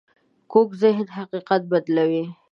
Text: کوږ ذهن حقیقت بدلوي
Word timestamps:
کوږ 0.51 0.69
ذهن 0.81 1.05
حقیقت 1.17 1.61
بدلوي 1.71 2.23